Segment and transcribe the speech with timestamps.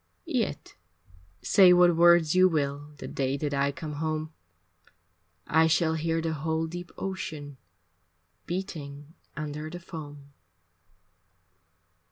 [0.25, 0.73] Yet
[1.43, 4.33] say what words you will The day that I come home;
[5.45, 7.57] I shall hear the whole deep ocean
[8.47, 10.33] Beating under the foam.